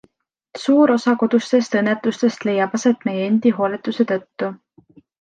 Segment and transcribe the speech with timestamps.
[0.61, 4.55] Suur osa kodustest õnnetustest leiab aset meie endi hooletuse tõttu.